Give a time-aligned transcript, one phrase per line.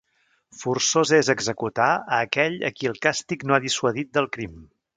[0.59, 4.57] Forçós és executar a aquell a qui el càstig no ha dissuadit del crim.